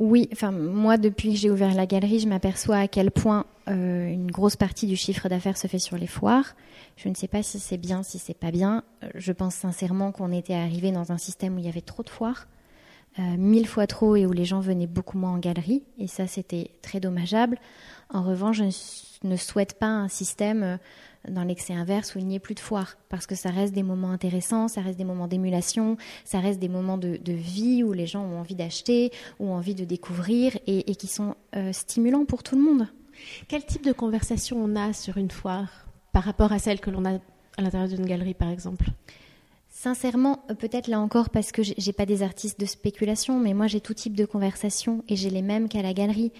Oui, 0.00 0.30
enfin 0.32 0.50
moi 0.50 0.96
depuis 0.96 1.34
que 1.34 1.36
j'ai 1.36 1.50
ouvert 1.50 1.74
la 1.74 1.84
galerie, 1.84 2.20
je 2.20 2.26
m'aperçois 2.26 2.78
à 2.78 2.88
quel 2.88 3.10
point 3.10 3.44
euh, 3.68 4.08
une 4.08 4.30
grosse 4.30 4.56
partie 4.56 4.86
du 4.86 4.96
chiffre 4.96 5.28
d'affaires 5.28 5.58
se 5.58 5.66
fait 5.66 5.78
sur 5.78 5.98
les 5.98 6.06
foires. 6.06 6.56
Je 6.96 7.10
ne 7.10 7.14
sais 7.14 7.28
pas 7.28 7.42
si 7.42 7.60
c'est 7.60 7.76
bien, 7.76 8.02
si 8.02 8.18
c'est 8.18 8.34
pas 8.34 8.50
bien. 8.50 8.82
Euh, 9.04 9.10
je 9.14 9.30
pense 9.30 9.54
sincèrement 9.54 10.10
qu'on 10.10 10.32
était 10.32 10.54
arrivé 10.54 10.90
dans 10.90 11.12
un 11.12 11.18
système 11.18 11.54
où 11.54 11.58
il 11.58 11.66
y 11.66 11.68
avait 11.68 11.82
trop 11.82 12.02
de 12.02 12.08
foires, 12.08 12.48
euh, 13.18 13.36
mille 13.36 13.66
fois 13.66 13.86
trop 13.86 14.16
et 14.16 14.24
où 14.24 14.32
les 14.32 14.46
gens 14.46 14.60
venaient 14.60 14.86
beaucoup 14.86 15.18
moins 15.18 15.32
en 15.32 15.38
galerie. 15.38 15.82
Et 15.98 16.06
ça, 16.06 16.26
c'était 16.26 16.70
très 16.80 16.98
dommageable. 16.98 17.58
En 18.08 18.22
revanche, 18.22 18.56
je 18.56 19.28
ne 19.28 19.36
souhaite 19.36 19.78
pas 19.78 19.86
un 19.86 20.08
système 20.08 20.78
dans 21.28 21.44
l'excès 21.44 21.74
inverse 21.74 22.14
où 22.14 22.18
il 22.18 22.26
n'y 22.26 22.36
ait 22.36 22.40
plus 22.40 22.54
de 22.54 22.60
foire, 22.60 22.96
parce 23.08 23.26
que 23.26 23.34
ça 23.34 23.50
reste 23.50 23.74
des 23.74 23.82
moments 23.82 24.10
intéressants, 24.10 24.68
ça 24.68 24.80
reste 24.80 24.98
des 24.98 25.04
moments 25.04 25.28
d'émulation, 25.28 25.96
ça 26.24 26.40
reste 26.40 26.58
des 26.58 26.68
moments 26.68 26.98
de, 26.98 27.18
vie 27.26 27.82
où 27.84 27.92
les 27.92 28.06
gens 28.06 28.22
ont 28.24 28.38
envie 28.38 28.54
d'acheter, 28.54 29.12
ont 29.38 29.52
envie 29.52 29.74
de 29.74 29.84
découvrir 29.84 30.58
et, 30.66 30.94
qui 30.94 31.06
sont 31.06 31.34
euh, 31.56 31.72
stimulants 31.72 32.24
pour 32.24 32.42
tout 32.42 32.56
le 32.56 32.62
monde. 32.62 32.86
Quel 33.48 33.64
type 33.64 33.84
de 33.84 33.92
conversation 33.92 34.56
on 34.62 34.76
a 34.76 34.92
sur 34.92 35.16
une 35.18 35.30
foire 35.30 35.86
par 36.12 36.24
rapport 36.24 36.52
à 36.52 36.58
celle 36.58 36.80
que 36.80 36.90
l'on 36.90 37.04
a 37.04 37.18
à 37.56 37.62
l'intérieur 37.62 37.88
d'une 37.88 38.06
galerie, 38.06 38.34
par 38.34 38.48
exemple? 38.48 38.86
Sincèrement, 39.68 40.44
euh, 40.50 40.54
peut-être 40.54 40.88
là 40.88 41.00
encore 41.00 41.30
parce 41.30 41.52
que 41.52 41.62
j'ai 41.62 41.92
pas 41.92 42.04
des 42.04 42.22
artistes 42.22 42.58
de 42.58 42.66
spéculation, 42.66 43.38
mais 43.38 43.54
moi 43.54 43.66
j'ai 43.66 43.80
tout 43.80 43.94
type 43.94 44.14
de 44.14 44.24
conversation 44.24 45.04
et 45.08 45.16
j'ai 45.16 45.30
les 45.30 45.42
mêmes 45.42 45.68
qu'à 45.68 45.80
la 45.80 45.94
galerie. 45.94 46.32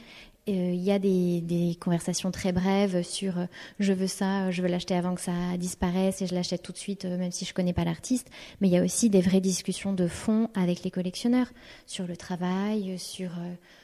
Euh, 0.50 0.72
il 0.72 0.82
y 0.82 0.90
a 0.90 0.98
des, 0.98 1.76
conversations 1.80 2.30
très 2.30 2.52
brèves 2.52 3.02
sur 3.02 3.38
euh, 3.38 3.46
je 3.78 3.92
veux 3.92 4.06
ça, 4.06 4.50
je 4.50 4.62
veux 4.62 4.68
l'acheter 4.68 4.94
avant 4.94 5.14
que 5.14 5.20
ça 5.20 5.32
disparaisse 5.58 6.22
et 6.22 6.26
je 6.26 6.34
l'achète 6.34 6.62
tout 6.62 6.72
de 6.72 6.78
suite 6.78 7.04
euh, 7.04 7.16
même 7.16 7.30
si 7.30 7.44
je 7.44 7.54
connais 7.54 7.72
pas 7.72 7.84
l'artiste. 7.84 8.28
Mais 8.60 8.68
il 8.68 8.72
y 8.72 8.76
a 8.76 8.82
aussi 8.82 9.10
des 9.10 9.20
vraies 9.20 9.40
discussions 9.40 9.92
de 9.92 10.08
fond 10.08 10.48
avec 10.54 10.82
les 10.82 10.90
collectionneurs 10.90 11.52
sur 11.86 12.06
le 12.06 12.16
travail, 12.16 12.98
sur 12.98 13.30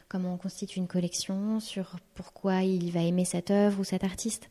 comment 0.08 0.34
on 0.34 0.38
constitue 0.38 0.78
une 0.78 0.88
collection, 0.88 1.60
sur 1.60 1.96
pourquoi 2.14 2.62
il 2.62 2.90
va 2.90 3.02
aimer 3.02 3.24
cette 3.24 3.50
œuvre 3.50 3.80
ou 3.80 3.84
cet 3.84 4.02
artiste. 4.04 4.50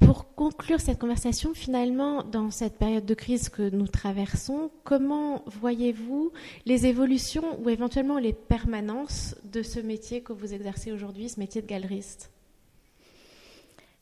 Pour 0.00 0.34
conclure 0.34 0.80
cette 0.80 0.98
conversation, 0.98 1.54
finalement, 1.54 2.24
dans 2.24 2.50
cette 2.50 2.76
période 2.76 3.06
de 3.06 3.14
crise 3.14 3.48
que 3.48 3.70
nous 3.70 3.86
traversons, 3.86 4.70
comment 4.82 5.42
voyez-vous 5.46 6.32
les 6.66 6.86
évolutions 6.86 7.58
ou 7.62 7.70
éventuellement 7.70 8.18
les 8.18 8.32
permanences 8.32 9.36
de 9.44 9.62
ce 9.62 9.80
métier 9.80 10.20
que 10.20 10.32
vous 10.32 10.52
exercez 10.52 10.92
aujourd'hui, 10.92 11.28
ce 11.28 11.40
métier 11.40 11.62
de 11.62 11.66
galeriste? 11.66 12.30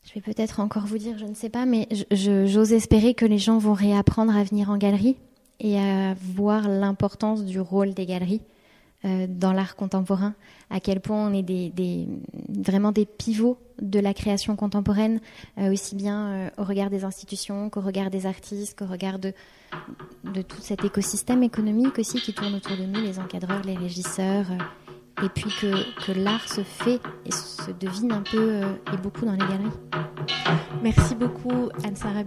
Je 0.03 0.13
vais 0.15 0.21
peut-être 0.21 0.59
encore 0.59 0.85
vous 0.85 0.97
dire, 0.97 1.17
je 1.17 1.25
ne 1.25 1.35
sais 1.35 1.49
pas, 1.49 1.65
mais 1.65 1.87
j'ose 2.11 2.73
espérer 2.73 3.13
que 3.13 3.25
les 3.25 3.37
gens 3.37 3.57
vont 3.57 3.73
réapprendre 3.73 4.35
à 4.35 4.43
venir 4.43 4.69
en 4.69 4.77
galerie 4.77 5.15
et 5.61 5.79
à 5.79 6.13
voir 6.13 6.67
l'importance 6.67 7.45
du 7.45 7.59
rôle 7.59 7.93
des 7.93 8.05
galeries 8.05 8.41
euh, 9.05 9.27
dans 9.27 9.51
l'art 9.51 9.75
contemporain, 9.75 10.33
à 10.69 10.79
quel 10.79 11.01
point 11.01 11.27
on 11.27 11.33
est 11.33 12.07
vraiment 12.47 12.93
des 12.93 13.05
pivots 13.05 13.57
de 13.81 13.99
la 13.99 14.13
création 14.13 14.55
contemporaine, 14.55 15.19
euh, 15.57 15.73
aussi 15.73 15.95
bien 15.95 16.27
euh, 16.27 16.49
au 16.57 16.63
regard 16.63 16.89
des 16.89 17.03
institutions 17.03 17.69
qu'au 17.69 17.81
regard 17.81 18.09
des 18.09 18.25
artistes, 18.25 18.79
qu'au 18.79 18.85
regard 18.85 19.19
de, 19.19 19.33
tout 20.47 20.61
cet 20.61 20.85
écosystème 20.85 21.43
économique 21.43 21.99
aussi 21.99 22.21
qui 22.21 22.33
tourne 22.33 22.55
autour 22.55 22.77
de 22.77 22.83
nous, 22.83 23.01
les 23.01 23.19
encadreurs, 23.19 23.61
les 23.63 23.75
régisseurs 23.75 24.45
et 25.21 25.27
puis 25.27 25.51
que, 25.59 26.11
l'art 26.17 26.47
se 26.47 26.61
fait 26.61 27.01
et 27.25 27.31
se 27.31 27.71
devine 27.71 28.13
un 28.13 28.23
peu 28.23 28.61
et 28.93 28.97
beaucoup 29.03 29.25
dans 29.25 29.33
les 29.33 29.39
galeries. 29.39 29.79
Merci 30.81 31.15
beaucoup 31.15 31.69
Anne-Sara. 31.83 32.23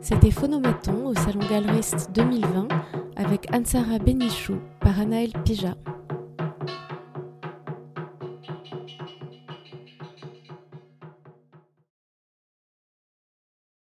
C'était 0.00 0.30
Phonomaton 0.30 1.06
au 1.06 1.14
Salon 1.14 1.40
Galeriste 1.48 2.10
2020 2.14 2.68
avec 3.24 3.52
Anne-Sara 3.52 3.98
Benichou 3.98 4.58
par 4.80 4.98
Anaël 5.00 5.30
Pija. 5.44 5.74